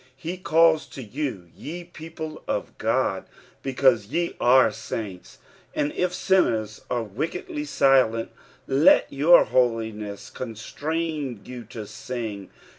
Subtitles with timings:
[0.17, 3.27] He calls to you, ye people of God,
[3.63, 5.37] becanau yo are taint*:
[5.75, 8.31] and if sinners are wickedly silent,
[8.65, 12.47] let your holiness con strain you to sin^.